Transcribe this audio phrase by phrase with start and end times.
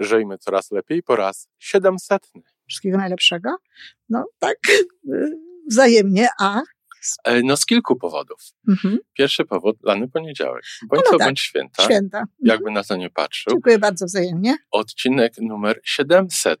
[0.00, 2.32] Żyjmy coraz lepiej po raz 700.
[2.68, 3.56] Wszystkiego najlepszego.
[4.08, 4.56] No tak,
[5.08, 5.38] y,
[5.70, 6.62] wzajemnie, a
[7.24, 8.38] E, No z kilku powodów.
[8.68, 8.98] mhm.
[9.12, 10.64] Pierwszy powód, lany poniedziałek.
[10.88, 12.18] Bądź No co tak, bądź święta, święta.
[12.18, 12.36] Mhm.
[12.42, 13.52] jakby na to nie patrzył.
[13.52, 14.56] Dziękuję bardzo wzajemnie.
[14.70, 16.60] Odcinek numer 700.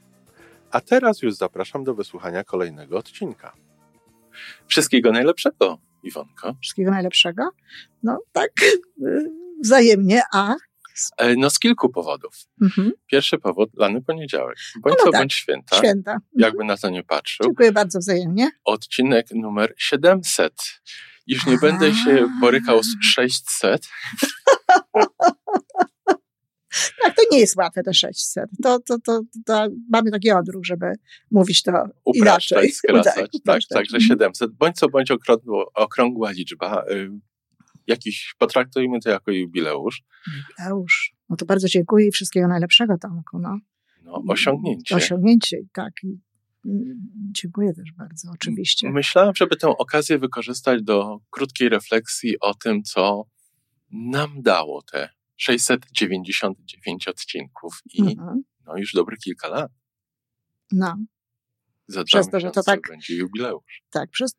[0.71, 3.53] A teraz już zapraszam do wysłuchania kolejnego odcinka.
[4.67, 6.55] Wszystkiego najlepszego, Iwonko.
[6.61, 7.49] Wszystkiego najlepszego.
[8.03, 8.51] No tak,
[9.01, 9.31] y,
[9.63, 10.55] wzajemnie, a
[11.17, 12.33] E, No z kilku powodów.
[12.61, 12.91] mhm.
[13.07, 14.57] Pierwszy powód, lany poniedziałek.
[14.81, 16.11] Bądź No co tak, bądź święta, święta.
[16.11, 16.31] Mhm.
[16.37, 17.43] jakby na to nie patrzył.
[17.45, 18.51] Dziękuję bardzo wzajemnie.
[18.65, 20.53] Odcinek numer 700.
[21.27, 23.87] Już nie będę się borykał z 600.
[27.03, 28.49] Tak, to nie jest łatwe te 600.
[28.63, 30.85] To, to, to, to mamy taki odruch, żeby
[31.31, 31.71] mówić to
[32.03, 32.71] upraszczać, inaczej.
[32.79, 33.15] skracać.
[33.15, 34.01] Tak, Tak, także Mhm.
[34.01, 34.51] 700.
[34.51, 36.83] Bądź co bądź okrągła, okrągła liczba.
[36.91, 37.09] Y,
[37.87, 40.03] jakiś, potraktujmy to jako jubileusz.
[40.37, 41.13] Jubileusz.
[41.29, 43.39] No to bardzo dziękuję i wszystkiego najlepszego, Tomku.
[43.39, 43.59] No.
[44.03, 44.95] No, osiągnięcie.
[44.95, 45.93] Osiągnięcie, tak.
[46.03, 46.19] I,
[47.31, 48.89] dziękuję też bardzo, oczywiście.
[48.89, 53.23] Myślałem, żeby tę okazję wykorzystać do krótkiej refleksji o tym, co
[53.91, 55.09] nam dało te
[55.41, 58.43] 699 odcinków i Mhm.
[58.65, 59.71] no już dobre kilka lat.
[60.71, 60.97] No.
[61.87, 63.83] Za Przez to, że to tak- będzie jubileusz.
[63.91, 64.35] Tak, przez,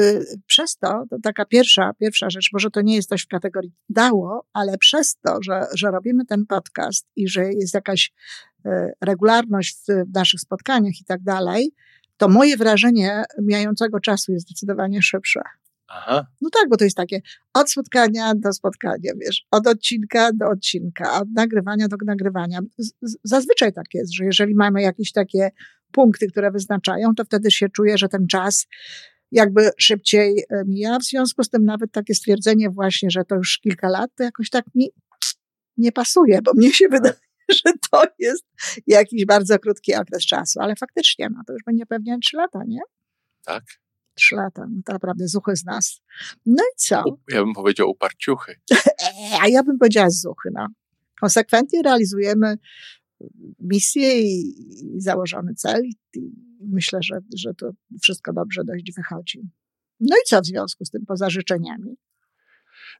[0.00, 3.72] y, przez to, to taka pierwsza, pierwsza rzecz, może to nie jest coś w kategorii
[3.88, 8.12] dało, ale przez to, że, że robimy ten podcast i że jest jakaś
[8.66, 8.70] y,
[9.00, 11.70] regularność w, w naszych spotkaniach i tak dalej,
[12.16, 15.40] to moje wrażenie mijającego czasu jest zdecydowanie szybsze.
[15.88, 17.20] Aha, No tak, bo to jest takie
[17.54, 22.60] od spotkania do spotkania, wiesz, od odcinka do odcinka, od nagrywania do nagrywania.
[22.78, 25.50] Z, z, zazwyczaj tak jest, że jeżeli mamy jakieś takie
[25.92, 28.66] punkty, które wyznaczają, to wtedy się czuje, że ten czas
[29.30, 30.98] jakby szybciej e, mija.
[30.98, 34.50] W związku z tym nawet takie stwierdzenie właśnie, że to już kilka lat, to jakoś
[34.50, 34.90] tak mi
[35.76, 37.14] nie pasuje, bo mnie się wydaje,
[37.64, 38.44] że to jest
[38.86, 42.80] jakiś bardzo krótki okres czasu, ale faktycznie, no to już będzie pewnie trzy lata, nie?
[43.44, 43.64] tak.
[44.18, 46.00] Trzy lata, no to naprawdę zuchy z nas.
[46.46, 47.04] No i co?
[47.28, 48.60] Ja bym powiedział uparciuchy.
[48.70, 50.66] Eee, a ja bym powiedziała zuchy, no.
[51.20, 52.58] Konsekwentnie realizujemy
[53.60, 57.70] misję i, i założony cel i, i myślę, że, że to
[58.02, 59.42] wszystko dobrze dość wychodzi.
[60.00, 61.96] No i co w związku z tym poza życzeniami?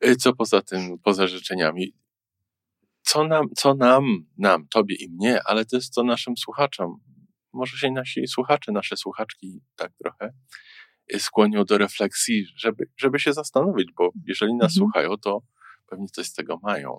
[0.05, 1.95] Y, Co poza tym, poza życzeniami?
[3.03, 4.05] Co nam, co nam,
[4.39, 7.01] nam, tobie i mnie, ale to jest co naszym słuchaczom.
[7.53, 10.33] Może się nasi słuchacze, nasze słuchaczki tak trochę y,
[11.19, 14.73] skłonią do refleksji, żeby, żeby się zastanowić, bo jeżeli nas Mhm.
[14.73, 15.43] słuchają, to
[15.91, 16.99] pewnie coś z tego mają.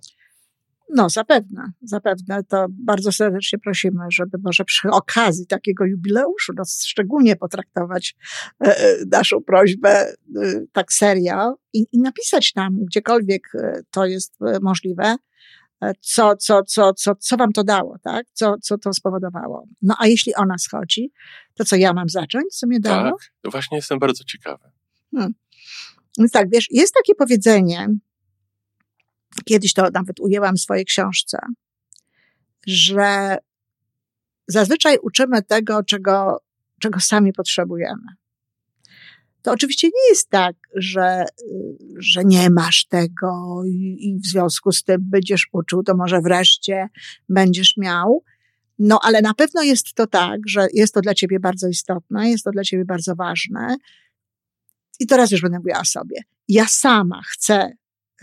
[0.96, 2.44] No, zapewne, zapewne.
[2.44, 8.16] To bardzo serdecznie prosimy, żeby może przy okazji takiego jubileuszu nas szczególnie potraktować
[8.62, 10.16] e, e, naszą prośbę e,
[10.74, 15.16] tak serio i, i napisać nam gdziekolwiek e, to jest e, możliwe,
[16.01, 18.25] co, co, co, co, co wam to dało, tak?
[18.34, 19.67] Co, co to spowodowało.
[19.81, 21.12] No a jeśli o nas chodzi,
[21.53, 22.57] to co ja mam zacząć?
[22.57, 23.12] Co mnie dało?
[23.12, 23.31] Tak?
[23.41, 24.69] To właśnie jestem bardzo ciekawy.
[26.17, 27.88] Więc tak, wiesz, jest takie powiedzenie,
[29.45, 31.38] kiedyś to nawet ujęłam w swojej książce,
[32.67, 33.38] że
[34.47, 36.41] zazwyczaj uczymy tego, czego,
[36.79, 38.19] czego sami potrzebujemy.
[39.42, 41.26] To oczywiście nie jest tak, że,
[41.98, 46.88] że nie masz tego i, i w związku z tym będziesz uczył, to może wreszcie
[47.30, 48.24] będziesz miał.
[48.80, 52.44] No, ale na pewno jest to tak, że jest to dla ciebie bardzo istotne, jest
[52.44, 53.78] to dla ciebie bardzo ważne.
[55.00, 56.22] I teraz już będę mówiła o sobie.
[56.48, 57.72] Ja sama chcę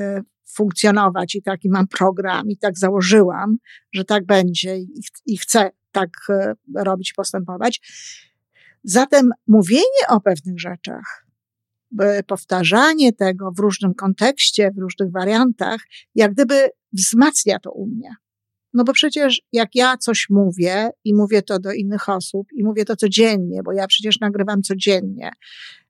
[0.00, 3.56] y, funkcjonować i taki mam program i tak założyłam,
[3.92, 7.80] że tak będzie i, ch- i chcę tak y, robić, postępować.
[8.88, 11.26] Zatem mówienie o pewnych rzeczach,
[12.26, 15.80] powtarzanie tego w różnym kontekście, w różnych wariantach,
[16.14, 18.10] jak gdyby wzmacnia to u mnie.
[18.74, 22.84] No bo przecież jak ja coś mówię i mówię to do innych osób i mówię
[22.84, 25.30] to codziennie, bo ja przecież nagrywam codziennie,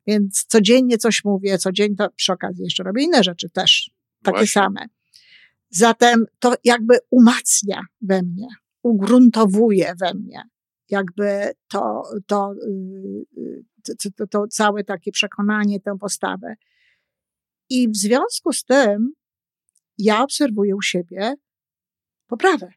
[0.07, 3.91] więc codziennie coś mówię, codziennie to przy okazji jeszcze robię inne rzeczy też,
[4.23, 4.63] takie Właśnie.
[4.63, 4.87] same.
[5.71, 8.47] Zatem to jakby umacnia we mnie,
[8.83, 10.43] ugruntowuje we mnie,
[10.91, 12.55] jakby to, to,
[13.87, 16.55] to, to, to całe takie przekonanie, tę postawę.
[17.71, 19.13] I w związku z tym
[19.99, 21.35] ja obserwuję u siebie
[22.27, 22.73] poprawę.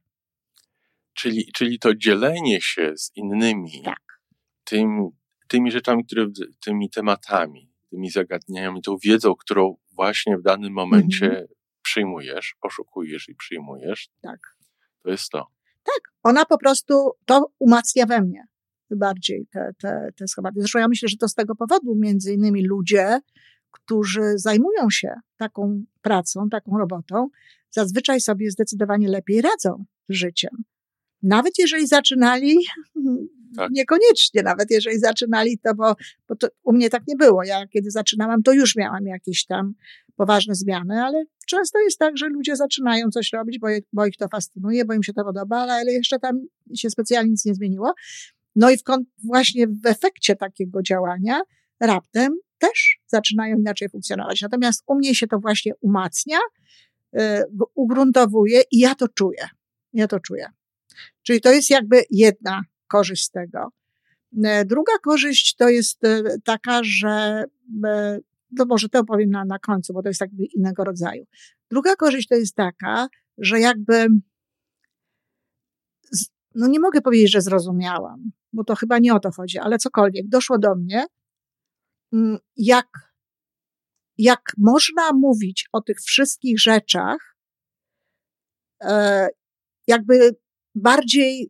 [1.13, 4.21] Czyli, czyli to dzielenie się z innymi tak.
[4.63, 5.09] tym,
[5.47, 6.27] tymi rzeczami, które,
[6.59, 11.47] tymi tematami, tymi zagadnieniami, tą wiedzą, którą właśnie w danym momencie mhm.
[11.81, 14.09] przyjmujesz, poszukujesz i przyjmujesz.
[14.21, 14.55] Tak.
[15.03, 15.58] To jest to.
[15.83, 18.43] Tak, ona po prostu to umacnia we mnie
[18.91, 20.59] bardziej te, te, te schematy.
[20.59, 23.19] Zresztą ja myślę, że to z tego powodu między innymi ludzie,
[23.71, 27.29] którzy zajmują się taką pracą, taką robotą,
[27.69, 30.51] zazwyczaj sobie zdecydowanie lepiej radzą z życiem.
[31.23, 32.57] Nawet jeżeli zaczynali,
[33.55, 33.71] tak.
[33.71, 35.95] niekoniecznie, nawet jeżeli zaczynali to, bo,
[36.27, 37.43] bo to u mnie tak nie było.
[37.43, 39.73] Ja kiedy zaczynałam, to już miałam jakieś tam
[40.15, 44.27] poważne zmiany, ale często jest tak, że ludzie zaczynają coś robić, bo, bo ich to
[44.27, 46.41] fascynuje, bo im się to podoba, ale jeszcze tam
[46.75, 47.93] się specjalnie nic nie zmieniło.
[48.55, 48.81] No i w,
[49.25, 51.41] właśnie w efekcie takiego działania
[51.79, 54.41] raptem też zaczynają inaczej funkcjonować.
[54.41, 56.37] Natomiast u mnie się to właśnie umacnia,
[57.13, 57.21] yy,
[57.75, 59.47] ugruntowuje i ja to czuję.
[59.93, 60.49] Ja to czuję.
[61.23, 63.69] Czyli to jest jakby jedna korzyść z tego.
[64.43, 67.43] E, druga korzyść to jest e, taka, że,
[68.51, 71.25] no może to powiem na, na końcu, bo to jest jakby innego rodzaju.
[71.71, 73.07] Druga korzyść to jest taka,
[73.37, 74.07] że jakby,
[76.55, 80.27] no nie mogę powiedzieć, że zrozumiałam, bo to chyba nie o to chodzi, ale cokolwiek,
[80.27, 81.05] doszło do mnie,
[82.13, 82.87] mm, jak,
[84.17, 87.37] jak można mówić o tych wszystkich rzeczach,
[89.87, 90.35] jakby
[90.79, 91.49] bardziej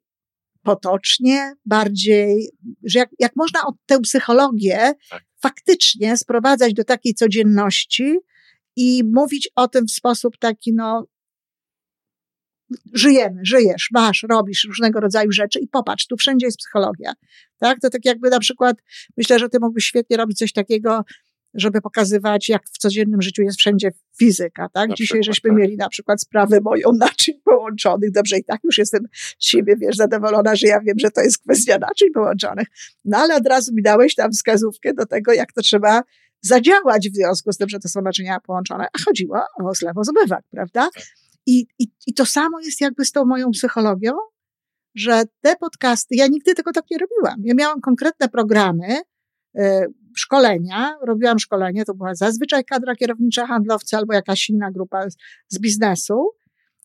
[0.64, 2.50] potocznie, bardziej,
[2.84, 5.24] że jak, jak można tę psychologię tak.
[5.42, 8.18] faktycznie sprowadzać do takiej codzienności
[8.76, 11.08] i mówić o tym w sposób taki, no,
[12.94, 17.14] żyjemy, żyjesz, masz, robisz różnego rodzaju rzeczy i popatrz, tu wszędzie jest psychologia.
[17.60, 17.80] Tak?
[17.80, 18.78] To tak jakby na przykład,
[19.18, 21.04] myślę, że ty mógłbyś świetnie robić coś takiego,
[21.54, 24.90] żeby pokazywać, jak w codziennym życiu jest wszędzie fizyka, tak?
[24.90, 25.60] Na Dzisiaj przykład, żeśmy tak.
[25.60, 28.12] mieli na przykład sprawę moją naczyń połączonych.
[28.12, 29.06] Dobrze, i tak już jestem
[29.40, 32.68] z siebie, wiesz, zadowolona, że ja wiem, że to jest kwestia naczyń połączonych.
[33.06, 36.02] No ale od razu mi dałeś tam wskazówkę do tego, jak to trzeba
[36.42, 38.86] zadziałać w związku z tym, że to są naczynia połączone.
[38.86, 40.90] A chodziło o zlewozmywak, prawda?
[40.96, 41.04] Tak.
[41.46, 44.12] I, i, I to samo jest jakby z tą moją psychologią,
[44.96, 47.42] że te podcasty, ja nigdy tego tak nie robiłam.
[47.44, 49.02] Ja miałam konkretne programy,
[49.58, 55.10] E, szkolenia, robiłam szkolenie, to była zazwyczaj kadra kierownicza handlowcy albo jakaś inna grupa
[55.48, 56.30] z, biznesu.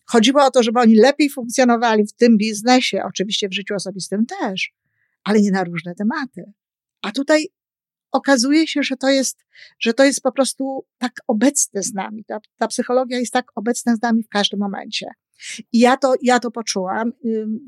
[0.07, 4.73] Chodziło o to, żeby oni lepiej funkcjonowali w tym biznesie, oczywiście w życiu osobistym też,
[5.25, 6.53] ale nie na różne tematy.
[7.03, 7.49] A tutaj
[8.13, 9.45] okazuje się, że to jest,
[9.81, 12.25] że to jest po prostu tak obecne z nami.
[12.25, 15.07] Ta, ta psychologia jest tak obecna z nami w każdym momencie.
[15.73, 17.13] I ja to, ja to poczułam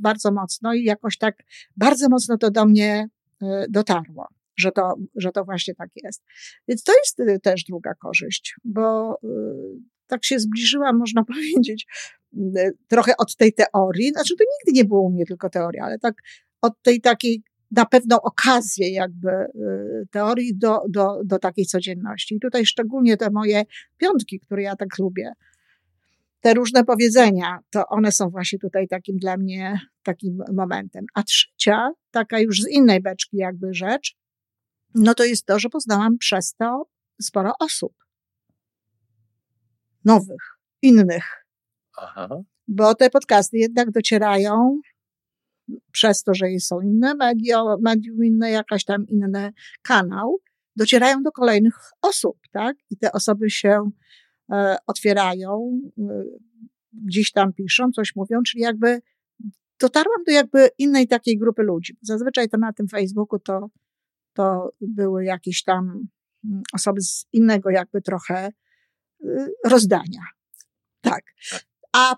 [0.01, 1.43] bardzo mocno i jakoś tak
[1.77, 3.09] bardzo mocno to do mnie
[3.43, 6.23] y, dotarło że to, że to właśnie tak jest.
[6.69, 9.29] Więc to jest y, też druga korzyść, bo y,
[10.07, 11.87] tak się zbliżyłam, można powiedzieć,
[12.35, 14.11] y, trochę od tej teorii.
[14.11, 16.15] Znaczy, to nigdy nie było u mnie tylko teoria, ale tak
[16.63, 19.31] od tej takiej na pewną okazję jakby
[20.11, 22.35] teorii do, do, do takiej codzienności.
[22.35, 23.63] I tutaj szczególnie te moje
[23.99, 25.33] piątki, które ja tak lubię,
[26.41, 31.05] te różne powiedzenia, to one są właśnie tutaj takim dla mnie takim momentem.
[31.15, 34.17] A trzecia, taka już z innej beczki jakby rzecz,
[34.97, 36.89] no to jest to, że poznałam przez to
[37.23, 37.93] sporo osób.
[40.05, 41.47] Nowych, innych.
[41.97, 42.29] Aha.
[42.69, 44.81] Bo te podcasty jednak docierają
[45.93, 50.39] przez to, że są inne media, medium inne, jakaś tam inny kanał,
[50.77, 52.77] docierają do kolejnych osób, tak?
[52.91, 53.91] I te osoby się
[54.53, 56.03] e, otwierają, e,
[56.93, 59.01] gdzieś tam piszą, coś mówią, czyli jakby
[59.81, 61.97] dotarłam do jakby innej takiej grupy ludzi.
[62.03, 63.71] Zazwyczaj to na tym Facebooku to
[64.37, 66.09] to były jakieś tam
[66.45, 68.53] mm, osoby z innego jakby trochę
[69.25, 70.23] y, rozdania.
[71.01, 71.23] Tak.
[71.93, 72.17] A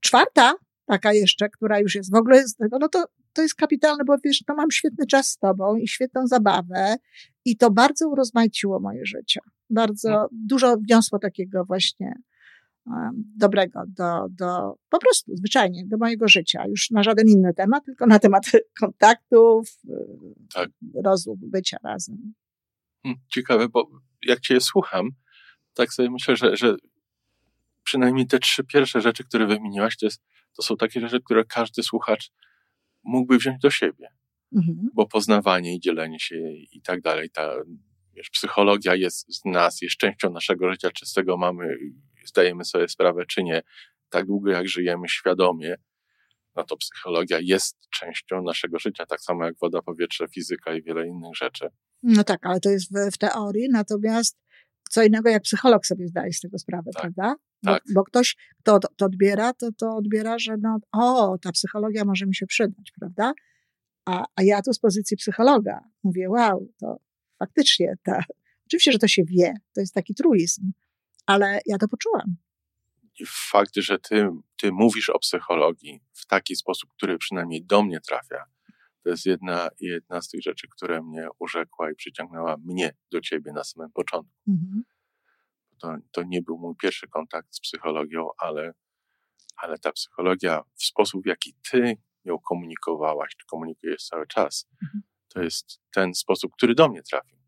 [0.00, 0.54] czwarta,
[0.86, 4.16] taka jeszcze, która już jest w ogóle z tego, no to, to jest kapitalne, bo
[4.24, 6.96] wiesz, no mam świetny czas z tobą i świetną zabawę
[7.44, 9.40] i to bardzo urozmaiciło moje życie.
[9.70, 10.28] Bardzo no.
[10.32, 12.14] dużo wniosło takiego właśnie
[13.36, 16.66] dobrego do, do, po prostu zwyczajnie, do mojego życia.
[16.68, 18.44] Już na żaden inny temat, tylko na temat
[18.80, 19.68] kontaktów,
[20.54, 20.70] tak.
[21.04, 22.34] rozmów, bycia razem.
[23.02, 23.90] Hmm, ciekawe, bo
[24.22, 25.10] jak cię słucham,
[25.74, 26.76] tak sobie myślę, że, że
[27.84, 30.22] przynajmniej te trzy pierwsze rzeczy, które wymieniłaś, to, jest,
[30.56, 32.30] to są takie rzeczy, które każdy słuchacz
[33.04, 34.08] mógłby wziąć do siebie.
[34.52, 34.90] Mhm.
[34.94, 36.36] Bo poznawanie i dzielenie się
[36.72, 37.54] i tak dalej, ta
[38.14, 41.78] wiesz, psychologia jest z nas, jest częścią naszego życia, czy z tego mamy
[42.26, 43.62] zdajemy sobie sprawę, czy nie,
[44.08, 45.76] tak długo jak żyjemy świadomie,
[46.56, 51.06] no to psychologia jest częścią naszego życia, tak samo jak woda, powietrze, fizyka i wiele
[51.06, 51.68] innych rzeczy.
[52.02, 54.38] No tak, ale to jest w, w teorii, natomiast
[54.90, 57.02] co innego jak psycholog sobie zdaje z tego sprawę, tak.
[57.02, 57.34] prawda?
[57.62, 57.82] Bo, tak.
[57.94, 62.34] bo ktoś, kto to odbiera, to, to odbiera, że no, o, ta psychologia może mi
[62.34, 63.32] się przydać, prawda?
[64.06, 66.96] A, a ja tu z pozycji psychologa mówię, wow, to
[67.38, 68.24] faktycznie ta,
[68.66, 70.72] oczywiście, że to się wie, to jest taki truizm,
[71.26, 72.36] ale ja to poczułam.
[73.26, 78.44] Fakt, że ty, ty mówisz o psychologii w taki sposób, który przynajmniej do mnie trafia,
[79.02, 83.52] to jest jedna, jedna z tych rzeczy, które mnie urzekła i przyciągnęła mnie do ciebie
[83.52, 84.34] na samym początku.
[84.48, 84.84] Mhm.
[85.78, 88.72] To, to nie był mój pierwszy kontakt z psychologią, ale,
[89.56, 95.02] ale ta psychologia w sposób, w jaki ty ją komunikowałaś, czy komunikujesz cały czas, mhm.
[95.28, 97.43] to jest ten sposób, który do mnie trafił.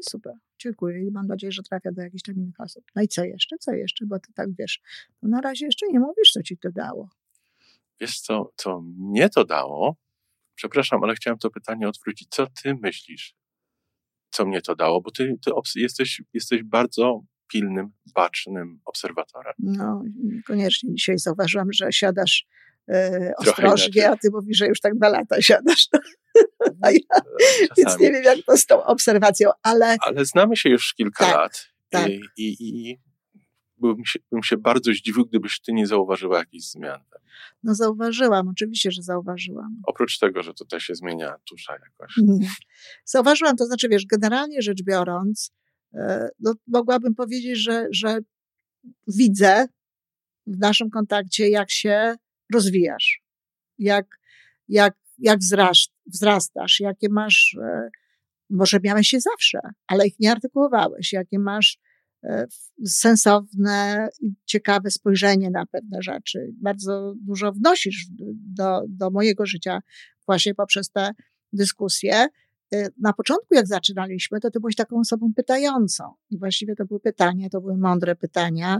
[0.00, 2.84] Super, dziękuję i mam nadzieję, że trafia do jakichś tam innych osób.
[2.96, 4.80] No i co jeszcze, co jeszcze, bo ty tak wiesz,
[5.22, 7.08] no na razie jeszcze nie mówisz, co ci to dało.
[8.00, 9.96] Wiesz co, co mnie to dało?
[10.54, 12.28] Przepraszam, ale chciałem to pytanie odwrócić.
[12.30, 13.34] Co ty myślisz,
[14.30, 15.00] co mnie to dało?
[15.00, 19.54] Bo ty, ty jesteś, jesteś bardzo pilnym, bacznym obserwatorem.
[19.58, 20.02] No,
[20.46, 22.46] koniecznie dzisiaj zauważyłam, że siadasz
[23.36, 25.88] ostrożnie, a ty mówisz, że już tak dwa lata siadasz.
[26.82, 27.20] A ja,
[27.78, 29.96] więc nie wiem, jak to z tą obserwacją, ale...
[30.00, 32.08] Ale znamy się już kilka tak, lat tak.
[32.08, 32.98] I, i, i
[33.76, 37.00] bym, się, bym się bardzo zdziwił, gdybyś ty nie zauważyła jakichś zmian.
[37.62, 39.80] No zauważyłam, oczywiście, że zauważyłam.
[39.86, 42.18] Oprócz tego, że tutaj się zmienia tusza jakoś.
[42.18, 42.50] Mhm.
[43.04, 45.52] Zauważyłam, to znaczy, wiesz, generalnie rzecz biorąc,
[45.94, 48.18] e, no, mogłabym powiedzieć, że, że
[49.08, 49.66] widzę
[50.46, 52.14] w naszym kontakcie, jak się
[52.52, 53.22] rozwijasz,
[53.78, 54.06] jak,
[54.68, 55.38] jak, jak
[56.06, 57.88] wzrastasz, jakie masz, e,
[58.50, 61.78] może miałeś je zawsze, ale ich nie artykułowałeś, jakie masz
[62.24, 62.46] e,
[62.86, 66.52] sensowne i ciekawe spojrzenie na pewne rzeczy.
[66.62, 69.80] Bardzo dużo wnosisz do, do mojego życia
[70.26, 71.10] właśnie poprzez te
[71.52, 72.26] dyskusje.
[72.74, 76.14] E, na początku, jak zaczynaliśmy, to ty byłeś taką osobą pytającą.
[76.30, 78.78] I właściwie to były pytania, to były mądre pytania,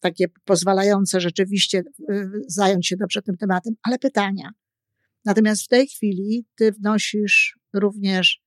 [0.00, 4.50] takie pozwalające rzeczywiście y, zająć się dobrze tym tematem, ale pytania.
[5.24, 8.42] Natomiast w tej chwili ty wnosisz również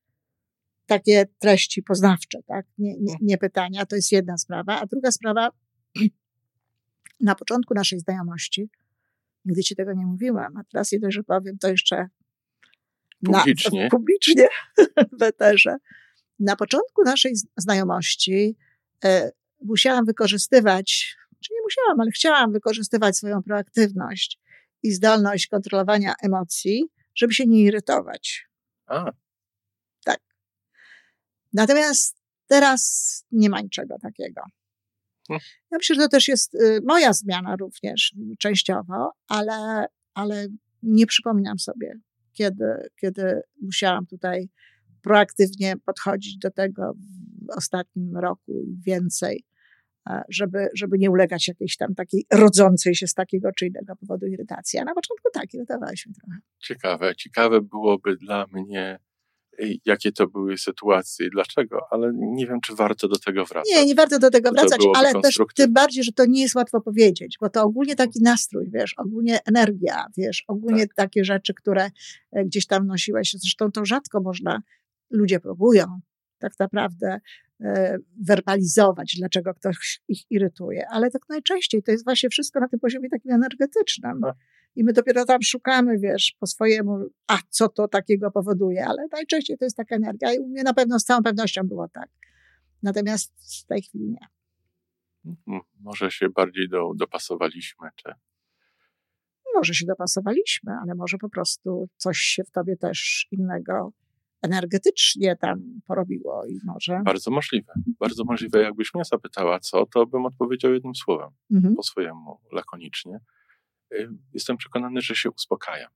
[0.86, 2.65] takie treści poznawcze, tak?
[2.77, 4.81] Nie, nie, nie pytania, to jest jedna sprawa.
[4.81, 5.50] A druga sprawa,
[7.20, 8.70] na początku naszej znajomości,
[9.46, 12.08] nigdy ci tego nie mówiłam, a teraz jedno, że powiem to jeszcze
[13.25, 14.48] publicznie, na, publicznie
[15.20, 15.77] w eterze.
[16.39, 18.58] Na początku naszej znajomości
[19.03, 19.31] e,
[19.63, 24.40] musiałam wykorzystywać czy nie musiałam, ale chciałam wykorzystywać swoją proaktywność
[24.84, 28.48] i zdolność kontrolowania emocji, żeby się nie irytować.
[28.86, 29.12] A.
[30.06, 30.20] Tak.
[31.54, 32.18] Natomiast
[32.48, 34.42] teraz nie ma niczego takiego.
[35.28, 35.46] Hmm.
[35.72, 40.48] Ja myślę, że to też jest y, moja zmiana również częściowo, ale, ale
[40.84, 41.94] nie przypominam sobie,
[42.34, 44.50] kiedy, kiedy musiałam tutaj
[45.02, 46.94] proaktywnie podchodzić do tego
[47.42, 49.44] w ostatnim roku i więcej
[50.29, 54.79] żeby, żeby nie ulegać jakiejś tam takiej rodzącej się z takiego czy innego powodu irytacji.
[54.79, 56.39] A na początku tak, irytowałeś mnie trochę.
[56.60, 57.15] Ciekawe.
[57.15, 59.00] Ciekawe byłoby dla mnie,
[59.62, 63.74] y, jakie to były sytuacje i dlaczego, ale nie wiem, czy warto do tego wracać.
[63.75, 66.81] Nie, nie warto do tego wracać, ale też tym bardziej, że to nie jest łatwo
[66.81, 70.96] powiedzieć, bo to ogólnie taki nastrój, wiesz, ogólnie energia, wiesz, ogólnie tak.
[70.96, 71.89] takie rzeczy, które
[72.31, 73.31] e, gdzieś tam nosiłeś.
[73.31, 74.62] Zresztą to rzadko można,
[75.10, 76.00] ludzie próbują
[76.39, 77.20] tak naprawdę
[77.50, 77.50] E,
[78.27, 83.10] werbalizować, dlaczego ktoś ich irytuje, ale tak najczęściej to jest właśnie wszystko na tym poziomie
[83.10, 84.22] takim energetycznym.
[84.22, 84.36] Tak.
[84.75, 89.58] I my dopiero tam szukamy, wiesz, po swojemu, a co to takiego powoduje, ale najczęściej
[89.58, 92.10] to jest taka energia i u mnie na pewno z całą pewnością było tak.
[92.84, 94.27] Natomiast w tej chwili nie.
[95.25, 95.62] Mhm.
[95.80, 98.12] Może się bardziej do, dopasowaliśmy, czy.
[99.56, 103.91] Może się dopasowaliśmy, ale może po prostu coś się w tobie też innego
[104.42, 107.02] energetycznie tam porobiło i może.
[107.06, 107.74] Bardzo możliwe.
[108.00, 108.62] Bardzo możliwe.
[108.62, 111.76] Jakbyś mnie zapytała, co, to bym odpowiedział jednym słowem, mhm.
[111.76, 113.20] po swojemu, lakonicznie.
[114.34, 115.88] Jestem przekonany, że się uspokaja.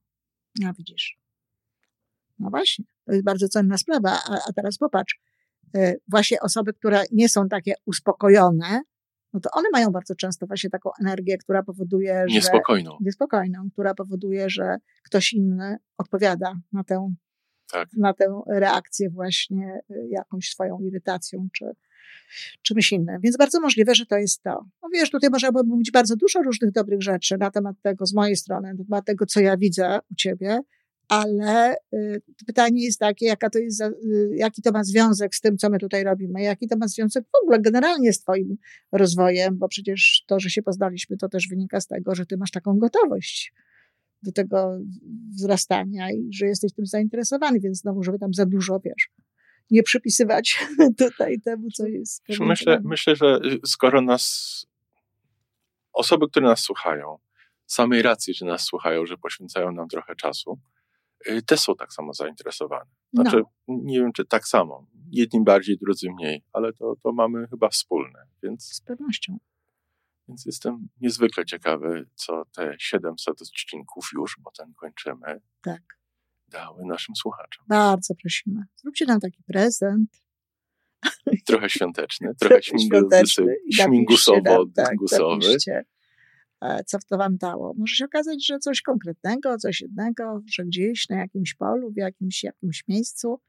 [0.60, 1.18] No widzisz.
[2.38, 4.10] No właśnie, to jest bardzo cenna sprawa.
[4.10, 5.18] A, a teraz popatrz,
[5.76, 8.82] y, właśnie osoby, które nie są takie uspokojone,
[9.32, 12.34] no to one mają bardzo często właśnie taką energię, która powoduje, że...
[12.34, 12.98] Niespokojną.
[13.00, 17.14] Niespokojną, która powoduje, że ktoś inny odpowiada na tę
[17.72, 17.88] tak.
[17.96, 21.64] na tę reakcję właśnie y, jakąś swoją irytacją czy
[22.62, 23.20] czymś innym.
[23.20, 24.64] Więc bardzo możliwe, że to jest to.
[24.82, 28.14] No wiesz, tutaj można by mówić bardzo dużo różnych dobrych rzeczy na temat tego z
[28.14, 30.60] mojej strony, na temat tego, co ja widzę u ciebie,
[31.08, 33.94] ale y, pytanie jest takie, jaka to jest, y,
[34.34, 37.42] jaki to ma związek z tym, co my tutaj robimy, jaki to ma związek w
[37.42, 38.56] ogóle generalnie z twoim
[38.92, 42.50] rozwojem, bo przecież to, że się poznaliśmy, to też wynika z tego, że ty masz
[42.50, 43.52] taką gotowość
[44.26, 44.78] do tego
[45.36, 49.10] wzrastania i że jesteś tym zainteresowany, więc znowu, żeby tam za dużo, wiesz,
[49.70, 50.66] nie przypisywać
[50.98, 52.22] tutaj temu, co jest.
[52.40, 54.66] Myślę, myślę, że skoro nas,
[55.92, 57.18] osoby, które nas słuchają,
[57.66, 60.58] samej racji, że nas słuchają, że poświęcają nam trochę czasu,
[61.28, 62.90] y, te są tak samo zainteresowane.
[63.12, 63.78] Znaczy, no.
[63.82, 64.86] nie wiem, czy tak samo.
[65.10, 68.18] Jedni bardziej, drudzy mniej, ale to, to mamy chyba wspólne.
[68.42, 69.38] Więc, Z pewnością.
[70.28, 75.82] Więc jestem niezwykle ciekawy, co te 700 odcinków już, bo ten kończymy, tak.
[76.48, 77.64] dały naszym słuchaczom.
[77.68, 78.62] Bardzo prosimy.
[78.76, 80.10] Zróbcie nam taki prezent.
[81.46, 84.94] Trochę świąteczny, trochę śmigusowo, śmigusowo tak,
[86.60, 87.74] E, co to wam dało.
[87.76, 92.44] Może się okazać, że coś konkretnego, coś jednego, że gdzieś na jakimś polu, w jakimś,
[92.44, 93.40] jakimś miejscu,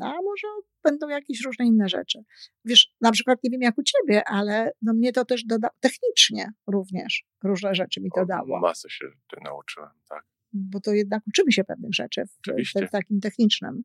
[0.00, 0.46] a może
[0.82, 2.24] będą jakieś różne inne rzeczy.
[2.64, 6.52] Wiesz, na przykład nie wiem jak u ciebie, ale no mnie to też dodało, technicznie
[6.66, 8.60] również różne rzeczy mi to dało.
[8.60, 9.06] Masę się
[9.44, 10.24] nauczyłem, tak.
[10.52, 13.82] Bo to jednak uczymy się pewnych rzeczy w, w takim technicznym.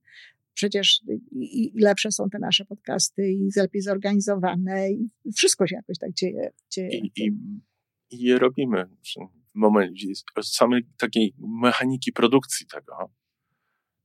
[0.53, 1.01] Przecież
[1.31, 6.13] i, i, lepsze są te nasze podcasty i lepiej zorganizowane i wszystko się jakoś tak
[6.13, 6.51] dzieje.
[6.69, 7.31] dzieje I, i
[8.11, 8.85] i je robimy.
[9.51, 10.07] W momencie
[10.41, 13.11] samej takiej mechaniki produkcji tego,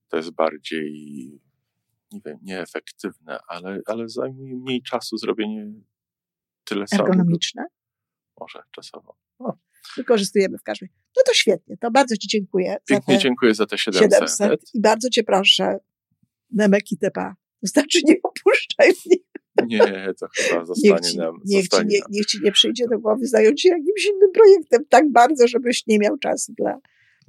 [0.09, 1.41] to jest bardziej,
[2.15, 5.73] nie wiem, nieefektywne, ale, ale zajmuje mniej czasu zrobienie
[6.65, 7.03] tyle samo.
[7.03, 7.65] Ergonomiczne?
[8.41, 9.17] Może czasowo.
[9.97, 10.89] Wykorzystujemy w każdym.
[11.17, 12.77] No to świetnie, to bardzo Ci dziękuję.
[12.89, 14.13] Pięknie dziękuję za te 700.
[14.13, 14.61] 700.
[14.75, 15.79] I bardzo Cię proszę,
[16.51, 19.17] Nemek Tepa, to znaczy nie opuszczaj mnie.
[19.67, 21.35] Nie, to chyba zostanie niech ci, nam.
[21.45, 24.85] Niech, zostanie ci, nie, niech ci nie przyjdzie do głowy zająć się jakimś innym projektem
[24.89, 26.79] tak bardzo, żebyś nie miał czasu dla.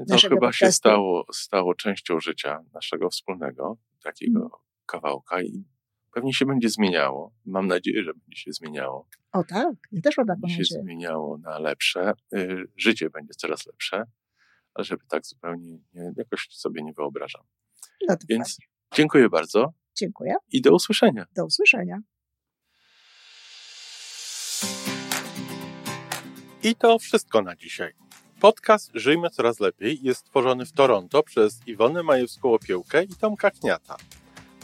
[0.10, 0.66] To chyba podcastu.
[0.66, 4.65] się stało, stało częścią życia naszego wspólnego, takiego hmm.
[4.86, 5.64] Kawałka i
[6.14, 7.34] pewnie się będzie zmieniało.
[7.46, 9.08] Mam nadzieję, że będzie się zmieniało.
[9.32, 10.66] O tak, ja też mam taką nadzieję.
[10.66, 12.14] się zmieniało na lepsze.
[12.34, 14.04] Y, życie będzie coraz lepsze,
[14.74, 17.42] ale żeby tak zupełnie nie, jakoś sobie nie wyobrażam.
[18.08, 18.72] No Więc fajnie.
[18.96, 19.74] dziękuję bardzo.
[19.98, 20.36] Dziękuję.
[20.52, 21.26] I do usłyszenia.
[21.36, 22.00] Do usłyszenia.
[26.64, 27.94] I to wszystko na dzisiaj.
[28.40, 33.98] Podcast Żyjmy Coraz Lepiej jest stworzony w Toronto przez Iwonę Majewską-Opiełkę i Tomka Kniata.